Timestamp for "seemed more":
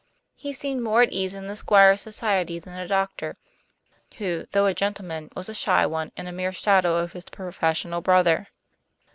0.51-1.03